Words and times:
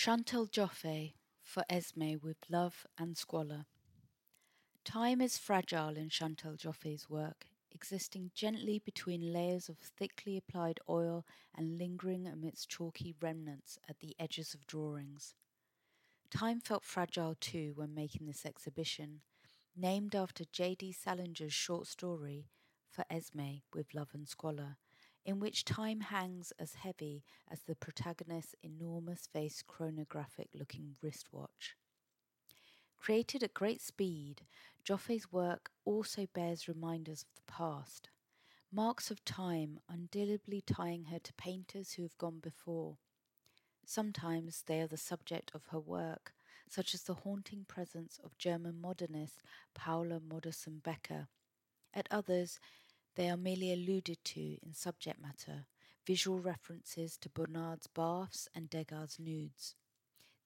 Chantal 0.00 0.46
Joffe 0.46 1.14
for 1.42 1.64
Esme 1.68 2.18
with 2.22 2.36
Love 2.48 2.86
and 2.96 3.16
Squalor. 3.18 3.66
Time 4.84 5.20
is 5.20 5.38
fragile 5.38 5.96
in 5.96 6.08
Chantal 6.08 6.52
Joffe's 6.52 7.10
work, 7.10 7.46
existing 7.72 8.30
gently 8.32 8.78
between 8.78 9.32
layers 9.32 9.68
of 9.68 9.76
thickly 9.76 10.36
applied 10.36 10.78
oil 10.88 11.26
and 11.52 11.78
lingering 11.78 12.28
amidst 12.28 12.68
chalky 12.68 13.12
remnants 13.20 13.76
at 13.88 13.98
the 13.98 14.14
edges 14.20 14.54
of 14.54 14.68
drawings. 14.68 15.34
Time 16.30 16.60
felt 16.60 16.84
fragile 16.84 17.34
too 17.40 17.72
when 17.74 17.92
making 17.92 18.28
this 18.28 18.46
exhibition, 18.46 19.22
named 19.76 20.14
after 20.14 20.44
J.D. 20.44 20.92
Salinger's 20.92 21.52
short 21.52 21.88
story 21.88 22.52
for 22.88 23.04
Esme 23.10 23.62
with 23.74 23.92
Love 23.94 24.10
and 24.14 24.28
Squalor, 24.28 24.76
in 25.28 25.38
which 25.40 25.62
time 25.62 26.00
hangs 26.00 26.54
as 26.58 26.72
heavy 26.72 27.22
as 27.50 27.60
the 27.60 27.74
protagonist's 27.74 28.54
enormous 28.62 29.28
face 29.30 29.62
chronographic 29.62 30.48
looking 30.54 30.96
wristwatch. 31.02 31.76
Created 32.96 33.42
at 33.42 33.52
great 33.52 33.82
speed, 33.82 34.40
Joffe's 34.82 35.30
work 35.30 35.70
also 35.84 36.26
bears 36.34 36.66
reminders 36.66 37.24
of 37.24 37.28
the 37.36 37.52
past, 37.52 38.08
marks 38.72 39.10
of 39.10 39.22
time 39.26 39.78
undelibly 39.86 40.62
tying 40.62 41.04
her 41.04 41.18
to 41.18 41.34
painters 41.34 41.92
who 41.92 42.02
have 42.04 42.16
gone 42.16 42.38
before. 42.42 42.96
Sometimes 43.84 44.62
they 44.66 44.80
are 44.80 44.86
the 44.86 44.96
subject 44.96 45.50
of 45.54 45.66
her 45.66 45.80
work, 45.80 46.32
such 46.70 46.94
as 46.94 47.02
the 47.02 47.12
haunting 47.12 47.66
presence 47.68 48.18
of 48.24 48.38
German 48.38 48.80
modernist 48.80 49.42
Paula 49.74 50.20
Modersohn 50.20 50.82
Becker. 50.82 51.28
At 51.92 52.08
others, 52.10 52.60
they 53.18 53.28
are 53.28 53.36
merely 53.36 53.72
alluded 53.72 54.16
to 54.22 54.58
in 54.64 54.72
subject 54.72 55.20
matter, 55.20 55.66
visual 56.06 56.38
references 56.38 57.16
to 57.16 57.28
Bonnard's 57.28 57.88
baths 57.88 58.48
and 58.54 58.70
Degas' 58.70 59.18
nudes. 59.18 59.74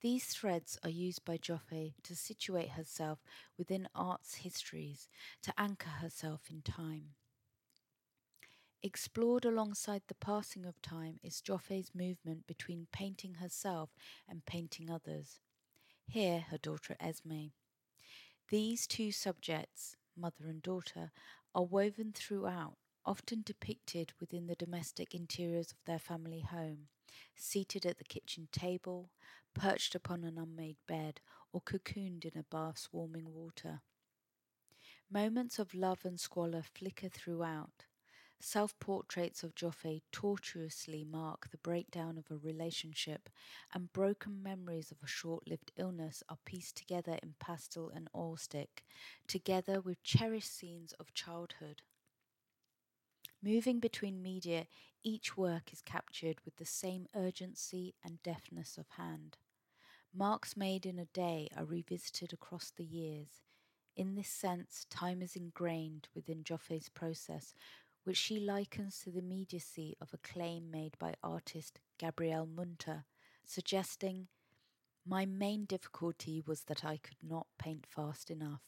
These 0.00 0.26
threads 0.26 0.78
are 0.84 0.88
used 0.88 1.24
by 1.24 1.36
Joffe 1.36 1.94
to 2.04 2.14
situate 2.14 2.70
herself 2.70 3.18
within 3.58 3.88
art's 3.92 4.36
histories, 4.36 5.08
to 5.42 5.52
anchor 5.58 5.90
herself 6.00 6.42
in 6.48 6.62
time. 6.62 7.16
Explored 8.84 9.44
alongside 9.44 10.02
the 10.06 10.14
passing 10.14 10.64
of 10.64 10.80
time 10.80 11.18
is 11.24 11.42
Joffe's 11.42 11.90
movement 11.92 12.46
between 12.46 12.86
painting 12.92 13.34
herself 13.34 13.90
and 14.28 14.46
painting 14.46 14.88
others. 14.88 15.40
Here, 16.06 16.44
her 16.52 16.58
daughter 16.58 16.94
Esme. 17.00 17.48
These 18.48 18.86
two 18.86 19.10
subjects, 19.10 19.96
mother 20.16 20.46
and 20.46 20.62
daughter, 20.62 21.10
are 21.54 21.64
woven 21.64 22.12
throughout, 22.12 22.76
often 23.04 23.42
depicted 23.44 24.12
within 24.20 24.46
the 24.46 24.54
domestic 24.54 25.14
interiors 25.14 25.72
of 25.72 25.78
their 25.86 25.98
family 25.98 26.40
home, 26.40 26.88
seated 27.34 27.84
at 27.86 27.98
the 27.98 28.04
kitchen 28.04 28.48
table, 28.52 29.10
perched 29.54 29.94
upon 29.94 30.24
an 30.24 30.38
unmade 30.38 30.76
bed, 30.86 31.20
or 31.52 31.60
cocooned 31.60 32.24
in 32.24 32.38
a 32.38 32.44
bath's 32.44 32.88
warming 32.92 33.32
water. 33.32 33.80
Moments 35.10 35.58
of 35.58 35.74
love 35.74 36.04
and 36.04 36.20
squalor 36.20 36.62
flicker 36.62 37.08
throughout. 37.08 37.86
Self 38.42 38.78
portraits 38.80 39.44
of 39.44 39.54
Joffe 39.54 40.00
tortuously 40.12 41.04
mark 41.04 41.50
the 41.50 41.58
breakdown 41.58 42.16
of 42.16 42.30
a 42.30 42.38
relationship, 42.38 43.28
and 43.74 43.92
broken 43.92 44.42
memories 44.42 44.90
of 44.90 44.96
a 45.02 45.06
short 45.06 45.46
lived 45.46 45.72
illness 45.76 46.22
are 46.26 46.38
pieced 46.46 46.74
together 46.74 47.18
in 47.22 47.34
pastel 47.38 47.90
and 47.90 48.08
oil 48.14 48.38
stick, 48.38 48.82
together 49.26 49.78
with 49.78 50.02
cherished 50.02 50.56
scenes 50.56 50.94
of 50.94 51.12
childhood. 51.12 51.82
Moving 53.42 53.78
between 53.78 54.22
media, 54.22 54.66
each 55.02 55.36
work 55.36 55.70
is 55.70 55.82
captured 55.82 56.40
with 56.46 56.56
the 56.56 56.64
same 56.64 57.08
urgency 57.14 57.94
and 58.02 58.22
deftness 58.22 58.78
of 58.78 58.88
hand. 58.96 59.36
Marks 60.14 60.56
made 60.56 60.86
in 60.86 60.98
a 60.98 61.04
day 61.04 61.48
are 61.54 61.66
revisited 61.66 62.32
across 62.32 62.70
the 62.70 62.84
years. 62.84 63.42
In 63.96 64.14
this 64.14 64.28
sense, 64.28 64.86
time 64.88 65.20
is 65.20 65.36
ingrained 65.36 66.08
within 66.14 66.42
Joffe's 66.42 66.88
process, 66.88 67.54
which 68.10 68.18
she 68.18 68.40
likens 68.40 68.98
to 68.98 69.10
the 69.12 69.20
immediacy 69.20 69.96
of 70.00 70.12
a 70.12 70.18
claim 70.18 70.68
made 70.68 70.98
by 70.98 71.14
artist 71.22 71.78
Gabriele 71.96 72.44
Munter, 72.44 73.04
suggesting, 73.44 74.26
My 75.06 75.24
main 75.26 75.64
difficulty 75.64 76.42
was 76.44 76.62
that 76.64 76.84
I 76.84 76.96
could 76.96 77.22
not 77.22 77.46
paint 77.56 77.86
fast 77.86 78.28
enough. 78.28 78.64